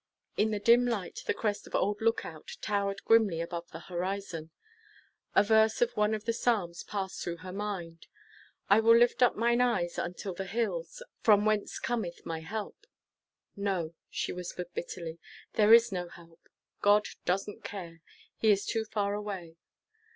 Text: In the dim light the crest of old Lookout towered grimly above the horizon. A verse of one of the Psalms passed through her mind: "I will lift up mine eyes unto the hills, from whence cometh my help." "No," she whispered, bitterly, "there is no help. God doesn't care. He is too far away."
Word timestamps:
In 0.35 0.49
the 0.49 0.57
dim 0.59 0.87
light 0.87 1.21
the 1.27 1.33
crest 1.35 1.67
of 1.67 1.75
old 1.75 2.01
Lookout 2.01 2.57
towered 2.59 3.03
grimly 3.05 3.39
above 3.39 3.69
the 3.69 3.81
horizon. 3.81 4.49
A 5.35 5.43
verse 5.43 5.79
of 5.79 5.95
one 5.95 6.15
of 6.15 6.25
the 6.25 6.33
Psalms 6.33 6.81
passed 6.81 7.21
through 7.21 7.37
her 7.45 7.53
mind: 7.53 8.07
"I 8.67 8.79
will 8.79 8.97
lift 8.97 9.21
up 9.21 9.35
mine 9.35 9.61
eyes 9.61 9.99
unto 9.99 10.33
the 10.33 10.45
hills, 10.45 11.03
from 11.21 11.45
whence 11.45 11.77
cometh 11.77 12.25
my 12.25 12.39
help." 12.39 12.87
"No," 13.55 13.93
she 14.09 14.33
whispered, 14.33 14.73
bitterly, 14.73 15.19
"there 15.53 15.71
is 15.71 15.91
no 15.91 16.07
help. 16.07 16.49
God 16.81 17.05
doesn't 17.25 17.63
care. 17.63 18.01
He 18.37 18.49
is 18.49 18.65
too 18.65 18.85
far 18.85 19.13
away." 19.13 19.55